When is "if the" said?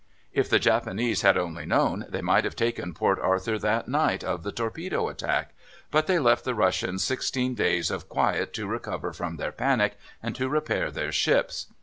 0.33-0.57